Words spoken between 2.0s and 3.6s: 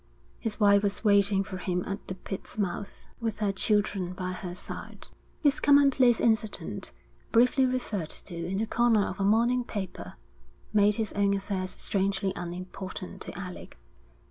the pit's mouth, with her